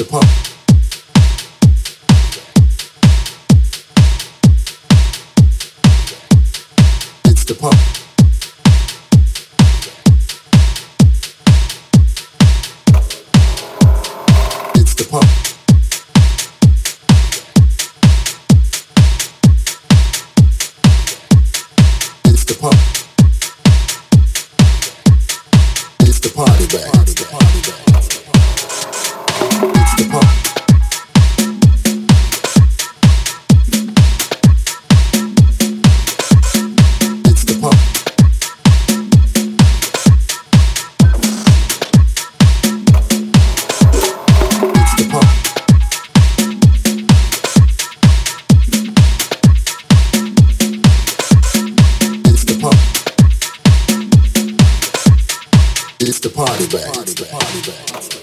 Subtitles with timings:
[0.00, 0.24] the pump.
[7.26, 7.74] It's the pump.
[14.74, 15.26] It's the pump.
[22.24, 22.74] It's the pump.
[26.00, 27.09] It's the party back.
[56.02, 56.94] It's the party bag.
[56.94, 57.30] Party back.
[57.30, 58.19] Party bag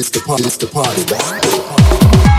[0.00, 2.29] it's the party, it's the party.